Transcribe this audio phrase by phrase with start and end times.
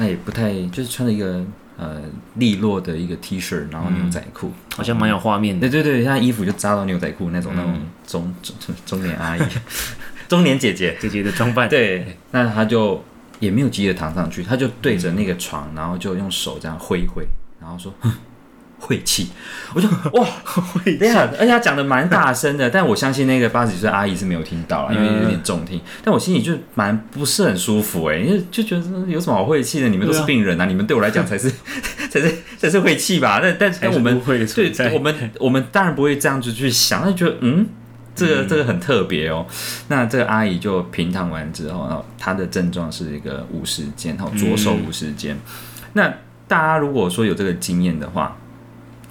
[0.00, 1.44] 那也不太就是穿了一个
[1.76, 2.00] 呃
[2.36, 5.68] 利落的一个 T 恤，然后牛仔裤，好像蛮有画面的。
[5.68, 7.74] 对对对，他衣服就扎到牛仔裤那种那种
[8.06, 9.40] 中中中年阿姨，
[10.26, 13.04] 中年姐姐，姐姐的装扮，对，那他就
[13.40, 17.24] 也没有急着躺上去，他就对着那个床，然后就用手这样挥一挥，
[17.60, 17.92] 然后说。
[18.80, 19.28] 哼晦气，
[19.74, 19.86] 我就
[20.18, 25.80] 哇，会等一下，而且他讲的蛮大声的，但我相信那个八十几岁阿姨是没有听到了，因为有点重听。
[26.02, 29.88] 但我心里就蛮不是很舒服哎，因为就觉得有什么好晦气的？
[29.88, 31.50] 你们都是病人啊，你们对我来讲才是
[32.10, 33.38] 才是才是晦气吧？
[33.42, 37.66] 但但但我们对，我们我们当然不会这样子去想，就觉得嗯，
[38.14, 39.46] 这个这个很特别哦。
[39.88, 45.38] 那这个阿姨就平躺完之后，然后她的症状是一个五十肩，然后左手五十肩。
[45.92, 46.12] 那
[46.48, 48.36] 大家如果说有这个经验的话，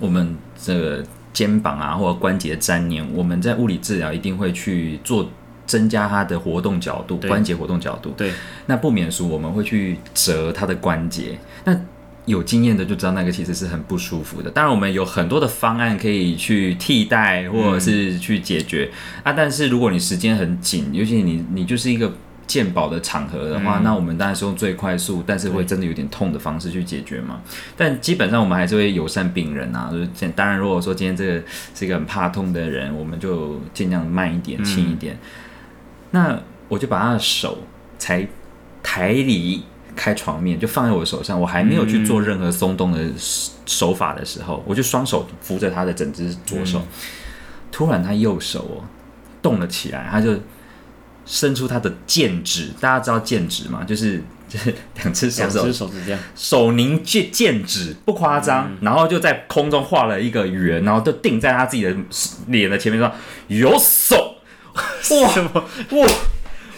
[0.00, 5.30] 我们这个肩膀啊，或者关节粘连，我们在物理治疗一定会去做
[5.66, 8.10] 增加它的活动角度，关节活动角度。
[8.16, 8.32] 对，
[8.66, 11.38] 那不免俗，我们会去折它的关节。
[11.64, 11.80] 那
[12.26, 14.50] 有经验的就知道，那个其实是很不舒服的。
[14.50, 18.90] 当然，我们有很多的方案可以去替代，或者是去解决
[19.22, 19.32] 啊。
[19.32, 22.12] 但是如果你时间很紧，尤其你你就是一个。
[22.50, 27.40] 鉴宝的场合的话，那我们当然是用最快速，但是会真的有点痛的方式去解决嘛。
[27.76, 31.40] 但基本上我们还是会友善病人啊，就是当然如果说今天这个
[31.76, 35.16] 是一个很怕痛的人，我们就尽量慢一点、轻一点。
[36.10, 37.58] 那我就把他的手
[38.00, 38.26] 才
[38.82, 39.62] 抬离
[39.94, 42.98] 开床面，就放在我的手上，我还没有去做任何松动的
[43.64, 46.82] 手法的时候，我就双手扶着他的整只左手。
[47.70, 48.82] 突然他右手哦
[49.40, 50.34] 动了起来，他就。
[51.32, 53.84] 伸出他的剑指，大家知道剑指吗？
[53.84, 61.94] 就是 就是两只手手手指这样，手凝剑剑指不夸张，然后就在空中画了一个圆，然后就定在他自己的
[62.48, 63.08] 脸的前面说
[63.46, 64.34] 有手，
[64.74, 66.08] 哇哇！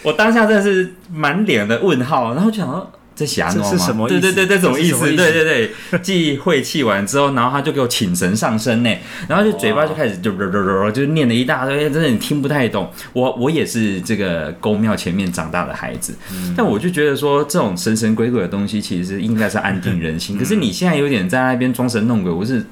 [0.03, 2.91] 我当下真的是满脸的问号，然后就想说。
[3.25, 4.07] 这是什么？
[4.07, 5.15] 对对对，这种意思。
[5.15, 8.89] 对对对，既晦气完之后，然后他就给我请神上身呢，
[9.27, 12.89] 然后就嘴巴就开始就就就就念了一大堆，真的你听不太懂。
[13.13, 16.15] 我我也是这个宫庙前面长大的孩子，
[16.55, 20.37] 但我就觉得说这种神神鬼鬼的东西，其实应该是安定人心。
[20.37, 22.65] 可是你现在有点在那边装神弄鬼，我是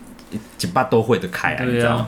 [0.57, 2.07] 几巴都会的开啊，你知道吗？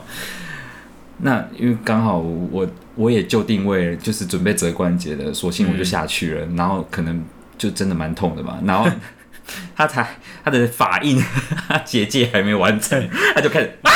[1.18, 2.66] 那因为刚好我
[2.96, 7.22] 我也就定位就是准备折关节的，索性我就下去了，然后可能。
[7.56, 8.88] 就真的蛮痛的嘛，然后
[9.76, 10.06] 他才
[10.44, 11.22] 他的法印
[11.84, 13.90] 结界还没完成， 他就开始啊，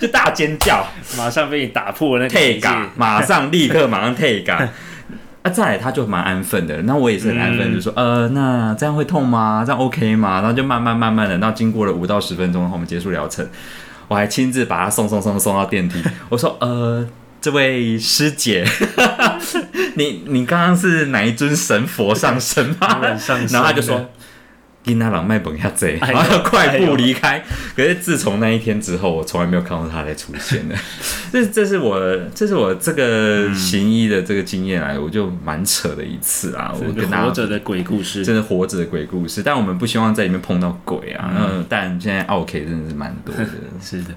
[0.00, 0.86] 就大尖叫，
[1.16, 4.68] 马上被你打破那个结界，马上立刻马上退嘎。
[5.42, 9.62] 啊，再来他就蛮安分的，那我也是很安分，就说呃，那这样会痛吗？
[9.66, 10.36] 这样 OK 吗？
[10.40, 13.46] 然后就慢慢慢慢的，然后经过了五到十分钟，我们结束疗程，
[14.08, 17.06] 我还亲自把他送送送送到电梯，我说呃。
[17.40, 18.66] 这位师姐，
[19.96, 23.00] 你你刚刚是哪一尊神佛上身吗？
[23.50, 24.10] 然后他就说
[24.84, 27.42] ：“因那郎卖本下贼，然后快步离开。”
[27.76, 30.76] 可是自从那一天之后，我从来没有看到他再出现了。
[31.32, 31.98] 这这是我
[32.34, 36.72] 这是我这个行医的这个经验来，我就蛮扯的一次啊！
[36.74, 39.42] 我跟活着的鬼故事，真的活着的鬼故事。
[39.42, 41.32] 但我们不希望在里面碰到鬼啊。
[41.36, 43.46] 嗯，但现在 OK 真的是蛮多的，
[43.82, 44.10] 是的。